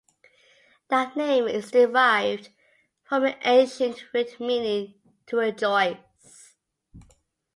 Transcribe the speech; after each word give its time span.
That 0.89 1.15
name 1.15 1.47
is 1.47 1.69
derived 1.69 2.49
from 3.03 3.23
an 3.23 3.35
ancient 3.43 4.03
root 4.15 4.39
meaning 4.39 4.95
"to 5.27 5.37
rejoice". 5.37 6.55